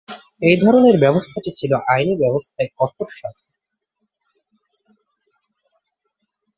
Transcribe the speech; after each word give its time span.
এই 0.41 0.55
ধরনের 0.61 0.95
ব্যবস্থাটি 0.99 1.51
ছিল 1.51 1.71
আইনি 1.87 2.13
ব্যবস্থায় 2.15 2.69
কঠোর 2.77 3.09
শাস্তি। 3.19 3.51